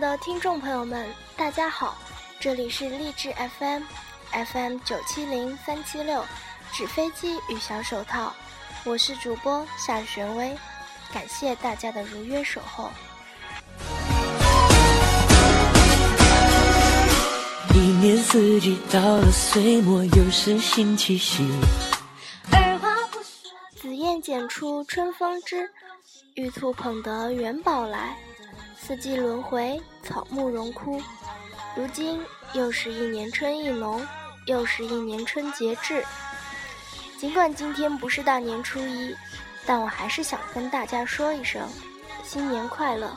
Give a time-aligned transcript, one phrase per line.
[0.00, 1.98] 的听众朋友们，大家好，
[2.40, 6.24] 这里是励志 FM，FM 九七零三七六，
[6.72, 8.34] 纸飞机与小手套，
[8.84, 10.56] 我是主播夏玄薇，
[11.12, 12.90] 感谢大家的如约守候。
[17.74, 21.46] 一年四季到了岁末，又是新气息。
[23.76, 25.70] 紫燕剪出春风枝，
[26.36, 28.16] 玉兔捧得元宝来。
[28.82, 31.00] 四季轮回，草木荣枯。
[31.76, 32.18] 如今
[32.54, 34.04] 又是一年春意浓，
[34.46, 36.02] 又是一年春节至。
[37.18, 39.14] 尽管今天不是大年初一，
[39.66, 41.68] 但我还是想跟大家说一声
[42.24, 43.14] 新年快乐。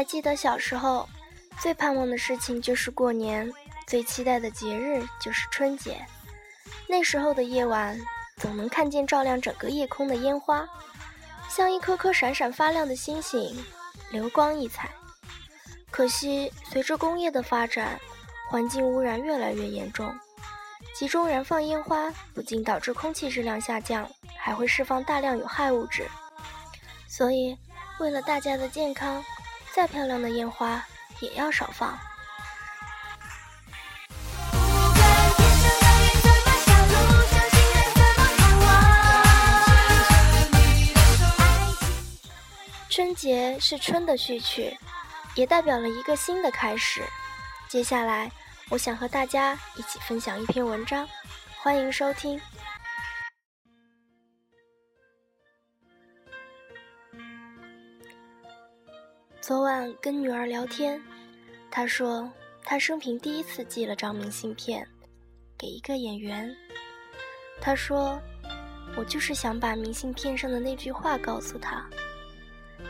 [0.00, 1.06] 还记得小时候，
[1.58, 3.52] 最盼望的事情就是过年，
[3.86, 6.02] 最期待的节日就是春节。
[6.86, 8.00] 那时候的夜晚，
[8.38, 10.66] 总能看见照亮整个夜空的烟花，
[11.50, 13.54] 像一颗颗闪闪发亮的星星，
[14.10, 14.88] 流光溢彩。
[15.90, 18.00] 可惜，随着工业的发展，
[18.48, 20.18] 环境污染越来越严重，
[20.94, 26.08] 集中燃放烟花不仅导致空气质量下降，还会释放大量有害物质。
[27.06, 27.54] 所以，
[27.98, 29.22] 为了大家的健康，
[29.72, 30.84] 再漂亮的烟花
[31.20, 31.98] 也要少放。
[42.88, 44.76] 春节是春的序曲，
[45.34, 47.02] 也代表了一个新的开始。
[47.68, 48.30] 接下来，
[48.68, 51.08] 我想和大家一起分享一篇文章，
[51.62, 52.38] 欢迎收听。
[59.50, 61.02] 昨晚跟女儿聊天，
[61.72, 62.30] 她说
[62.62, 64.86] 她生平第一次寄了张明信片
[65.58, 66.54] 给一个演员。
[67.60, 68.16] 她说，
[68.96, 71.84] 我就是想把明信片上的那句话告诉他。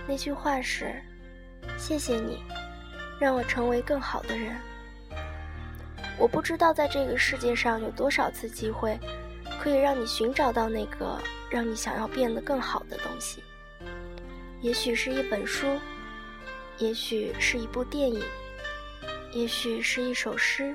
[0.06, 1.02] 那句话是：
[1.78, 2.42] 谢谢你，
[3.18, 4.54] 让我成为更好的人。
[6.18, 9.00] 我不知道在这个世界上有多少次机会，
[9.62, 11.18] 可以让你寻找到那个
[11.48, 13.42] 让你想要变得更好的东西。
[14.60, 15.66] 也许是一本书。
[16.80, 18.24] 也许是一部电影，
[19.32, 20.74] 也许是一首诗，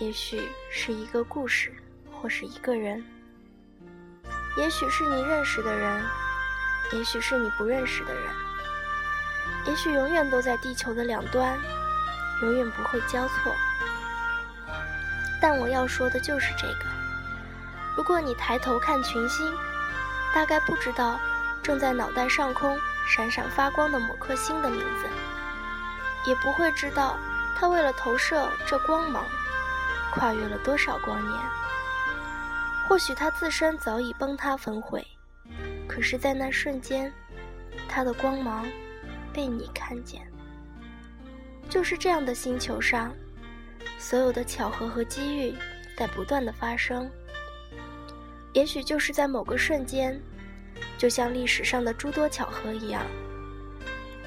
[0.00, 1.72] 也许是一个故事，
[2.10, 3.04] 或是一个人。
[4.56, 6.02] 也许是你认识的人，
[6.92, 8.22] 也许是你不认识的人。
[9.66, 11.56] 也许永远都在地球的两端，
[12.42, 13.54] 永远不会交错。
[15.40, 16.86] 但我要说的就是这个：
[17.96, 19.54] 如果你抬头看群星，
[20.34, 21.20] 大概不知道
[21.62, 22.76] 正在脑袋上空。
[23.06, 25.06] 闪闪发光的某颗星的名字，
[26.28, 27.16] 也不会知道
[27.56, 29.24] 它为了投射这光芒，
[30.12, 31.40] 跨越了多少光年。
[32.88, 35.06] 或许它自身早已崩塌焚毁，
[35.88, 37.12] 可是，在那瞬间，
[37.88, 38.66] 它的光芒
[39.32, 40.20] 被你看见。
[41.68, 43.12] 就是这样的星球上，
[43.98, 45.54] 所有的巧合和机遇
[45.96, 47.10] 在不断的发生。
[48.52, 50.20] 也许就是在某个瞬间。
[50.98, 53.02] 就像历史上的诸多巧合一样，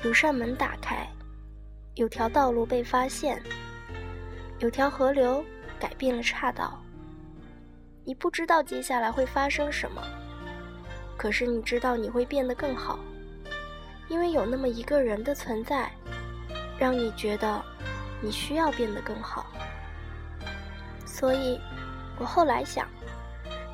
[0.04, 1.08] 有扇门打开，
[1.96, 3.42] 有条道路被发现，
[4.60, 5.44] 有条河流
[5.80, 6.80] 改变了岔道。
[8.06, 10.02] 你不知道接下来会发生什么，
[11.18, 13.00] 可是你知道你会变得更好，
[14.08, 15.92] 因为有那么一个人的存在，
[16.78, 17.60] 让你觉得
[18.22, 19.48] 你需要变得更好。
[21.04, 21.60] 所以，
[22.20, 22.88] 我后来想，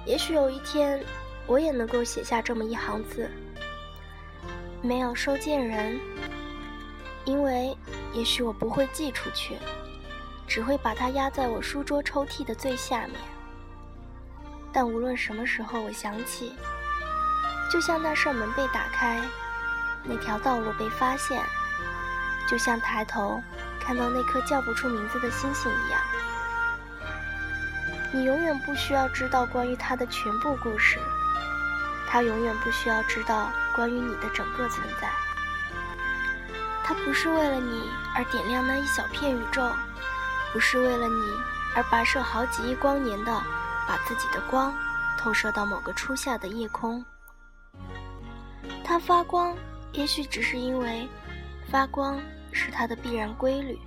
[0.05, 1.03] 也许有一天。
[1.47, 3.29] 我也能够写下这么一行字，
[4.81, 5.99] 没有收件人，
[7.23, 7.77] 因为
[8.13, 9.57] 也许我不会寄出去，
[10.47, 13.11] 只会把它压在我书桌抽屉的最下面。
[14.73, 16.53] 但无论什么时候我想起，
[17.71, 19.21] 就像那扇门被打开，
[20.03, 21.41] 那条道路被发现，
[22.49, 23.39] 就像抬头
[23.79, 26.01] 看到那颗叫不出名字的星星一样，
[28.11, 30.99] 你永远不需要知道关于它的全部故事。
[32.07, 35.09] 他永远不需要知道关于你的整个存在。
[36.83, 39.71] 他不是为了你而点亮那一小片宇宙，
[40.53, 41.23] 不是为了你
[41.75, 43.31] 而跋涉好几亿光年的
[43.87, 44.73] 把自己的光
[45.17, 47.03] 投射到某个初夏的夜空。
[48.83, 49.55] 它发光，
[49.93, 51.09] 也许只是因为
[51.71, 53.79] 发光是它的必然规律。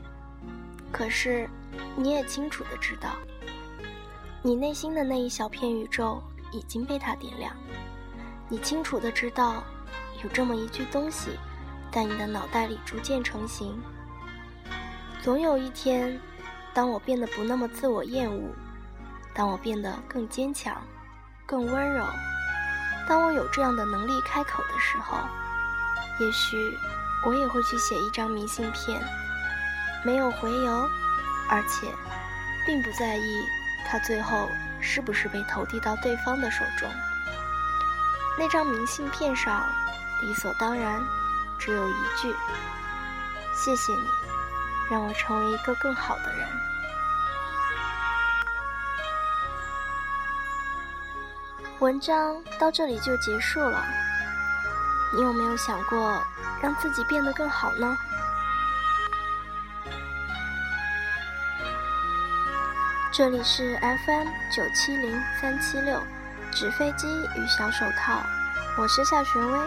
[0.91, 1.49] 可是，
[1.95, 3.11] 你也清楚的知道，
[4.43, 7.55] 你内心的那一小片宇宙已经被它点亮。
[8.51, 9.63] 你清楚的知道，
[10.23, 11.39] 有这么一句东西，
[11.93, 13.79] 在你的脑袋里逐渐成型。
[15.23, 16.19] 总有一天，
[16.73, 18.51] 当我变得不那么自我厌恶，
[19.35, 20.81] 当我变得更坚强、
[21.45, 22.05] 更温柔。
[23.07, 25.19] 当我有这样的能力开口的时候，
[26.19, 26.57] 也许
[27.27, 28.99] 我也会去写一张明信片，
[30.05, 30.89] 没有回邮，
[31.51, 31.87] 而且
[32.65, 33.45] 并不在意
[33.87, 34.49] 它最后
[34.81, 36.89] 是不是被投递到对方的手中。
[38.39, 39.67] 那张明信片上
[40.23, 41.03] 理所当然
[41.59, 42.33] 只有一句
[43.53, 44.09] ：“谢谢你，
[44.89, 46.49] 让我成为一个更好的人。”
[51.81, 53.85] 文章到这里就结束了。
[55.15, 56.23] 你有没有想过
[56.61, 57.97] 让自己变得更好呢？
[63.13, 66.01] 这里是 FM 九七零三七六，
[66.59, 67.07] 纸飞机
[67.37, 68.21] 与小手套，
[68.77, 69.59] 我是夏玄薇，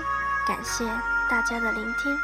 [0.45, 0.85] 感谢
[1.29, 2.19] 大家的聆听。